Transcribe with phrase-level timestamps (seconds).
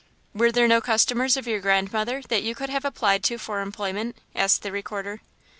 [0.33, 4.17] "Were there no customers of your grandmother that you could have applied to for employment?"
[4.33, 5.21] asked the Recorder.